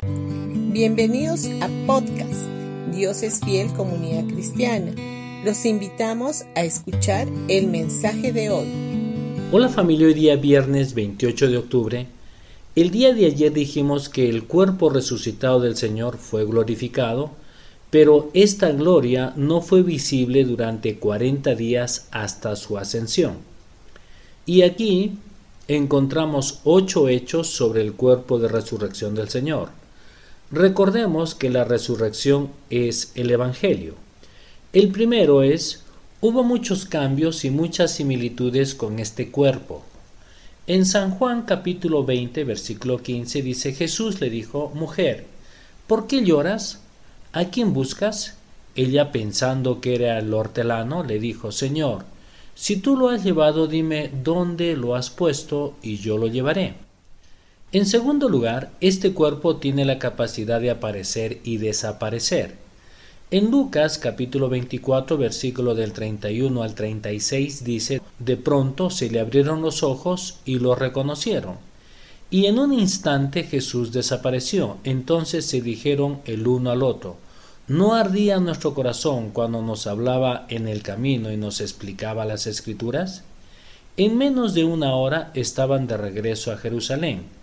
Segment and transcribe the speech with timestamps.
[0.00, 2.46] Bienvenidos a podcast
[2.94, 4.92] Dios es fiel comunidad cristiana.
[5.44, 8.68] Los invitamos a escuchar el mensaje de hoy.
[9.50, 12.06] Hola familia, hoy día viernes 28 de octubre.
[12.76, 17.32] El día de ayer dijimos que el cuerpo resucitado del Señor fue glorificado,
[17.90, 23.38] pero esta gloria no fue visible durante 40 días hasta su ascensión.
[24.46, 25.18] Y aquí
[25.66, 29.77] encontramos ocho hechos sobre el cuerpo de resurrección del Señor.
[30.50, 33.96] Recordemos que la resurrección es el Evangelio.
[34.72, 35.82] El primero es,
[36.22, 39.82] hubo muchos cambios y muchas similitudes con este cuerpo.
[40.66, 45.26] En San Juan capítulo 20 versículo 15 dice Jesús le dijo, Mujer,
[45.86, 46.80] ¿por qué lloras?
[47.34, 48.38] ¿A quién buscas?
[48.74, 52.06] Ella pensando que era el hortelano le dijo, Señor,
[52.54, 56.87] si tú lo has llevado dime dónde lo has puesto y yo lo llevaré.
[57.70, 62.56] En segundo lugar, este cuerpo tiene la capacidad de aparecer y desaparecer.
[63.30, 69.60] En Lucas capítulo 24 versículo del 31 al 36 dice, de pronto se le abrieron
[69.60, 71.56] los ojos y lo reconocieron.
[72.30, 74.78] Y en un instante Jesús desapareció.
[74.84, 77.18] Entonces se dijeron el uno al otro,
[77.66, 83.24] ¿no ardía nuestro corazón cuando nos hablaba en el camino y nos explicaba las escrituras?
[83.98, 87.36] En menos de una hora estaban de regreso a Jerusalén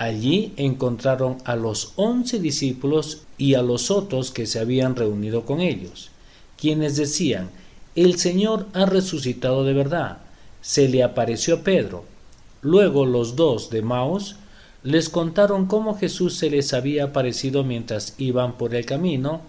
[0.00, 5.60] Allí encontraron a los once discípulos y a los otros que se habían reunido con
[5.60, 6.08] ellos,
[6.56, 7.50] quienes decían,
[7.94, 10.16] El Señor ha resucitado de verdad.
[10.62, 12.06] Se le apareció a Pedro.
[12.62, 14.36] Luego los dos de Maos
[14.84, 19.42] les contaron cómo Jesús se les había aparecido mientras iban por el camino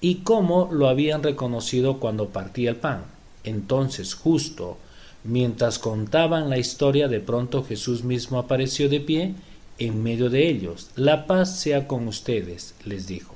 [0.00, 3.04] y cómo lo habían reconocido cuando partía el pan.
[3.44, 4.78] Entonces, justo
[5.22, 9.34] mientras contaban la historia, de pronto Jesús mismo apareció de pie
[9.78, 10.90] en medio de ellos.
[10.96, 13.34] La paz sea con ustedes, les dijo.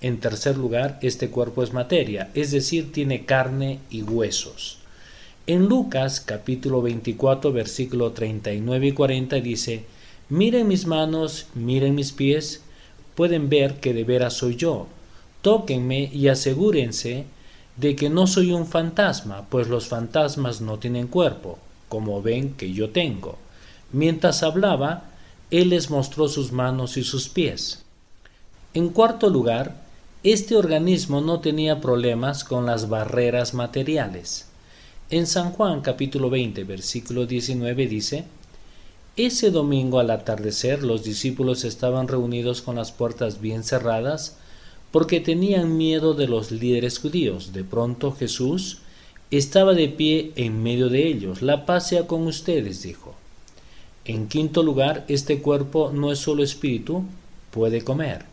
[0.00, 4.78] En tercer lugar, este cuerpo es materia, es decir, tiene carne y huesos.
[5.46, 9.84] En Lucas capítulo 24 versículo 39 y 40 dice,
[10.28, 12.62] Miren mis manos, miren mis pies,
[13.14, 14.86] pueden ver que de veras soy yo.
[15.42, 17.26] Tóquenme y asegúrense
[17.76, 21.58] de que no soy un fantasma, pues los fantasmas no tienen cuerpo,
[21.88, 23.36] como ven que yo tengo.
[23.92, 25.10] Mientras hablaba,
[25.54, 27.84] él les mostró sus manos y sus pies.
[28.72, 29.84] En cuarto lugar,
[30.24, 34.46] este organismo no tenía problemas con las barreras materiales.
[35.10, 38.24] En San Juan capítulo 20 versículo 19 dice,
[39.16, 44.38] Ese domingo al atardecer los discípulos estaban reunidos con las puertas bien cerradas
[44.90, 47.52] porque tenían miedo de los líderes judíos.
[47.52, 48.78] De pronto Jesús
[49.30, 51.42] estaba de pie en medio de ellos.
[51.42, 53.03] La paz sea con ustedes, dijo.
[54.06, 57.04] En quinto lugar, este cuerpo no es solo espíritu,
[57.50, 58.26] puede comer.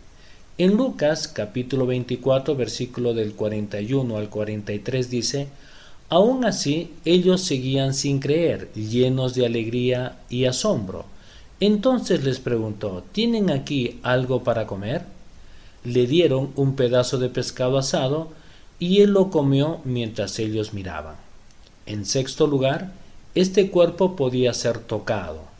[0.58, 5.48] En Lucas capítulo 24 versículo del 41 al 43 dice,
[6.10, 11.06] Aún así ellos seguían sin creer, llenos de alegría y asombro.
[11.62, 15.04] Entonces les preguntó, ¿tienen aquí algo para comer?
[15.86, 18.28] Le dieron un pedazo de pescado asado
[18.78, 21.16] y él lo comió mientras ellos miraban.
[21.86, 22.92] En sexto lugar,
[23.36, 25.51] este cuerpo podía ser tocado.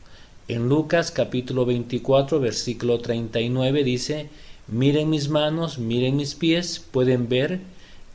[0.52, 4.28] En Lucas capítulo 24 versículo 39 dice,
[4.68, 7.62] miren mis manos, miren mis pies, pueden ver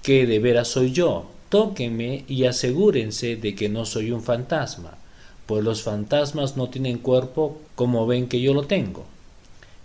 [0.03, 1.31] que de veras soy yo.
[1.49, 4.99] Tóquenme y asegúrense de que no soy un fantasma,
[5.47, 9.07] pues los fantasmas no tienen cuerpo como ven que yo lo tengo.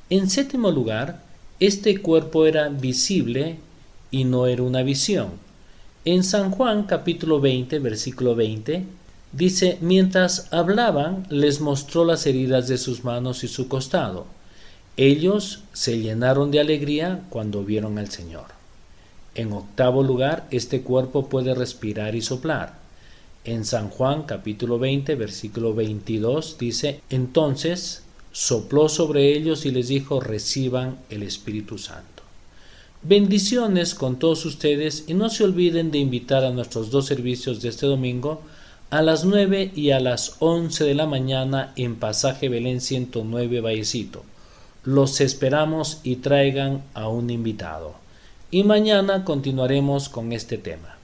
[0.10, 1.24] En séptimo lugar,
[1.62, 3.60] este cuerpo era visible
[4.12, 5.30] y no era una visión.
[6.04, 8.84] En San Juan capítulo 20 versículo 20
[9.34, 14.26] Dice, mientras hablaban, les mostró las heridas de sus manos y su costado.
[14.98, 18.48] Ellos se llenaron de alegría cuando vieron al Señor.
[19.34, 22.80] En octavo lugar, este cuerpo puede respirar y soplar.
[23.46, 28.04] En San Juan capítulo 20, versículo 22 dice, entonces
[28.34, 32.24] sopló sobre ellos y les dijo, reciban el Espíritu Santo.
[33.02, 37.70] Bendiciones con todos ustedes y no se olviden de invitar a nuestros dos servicios de
[37.70, 38.42] este domingo
[38.92, 44.26] a las 9 y a las 11 de la mañana en Pasaje Belén 109 Vallecito.
[44.84, 47.96] Los esperamos y traigan a un invitado.
[48.52, 50.98] Y mañana continuaremos con este tema.